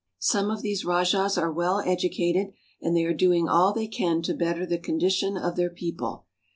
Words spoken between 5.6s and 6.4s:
people.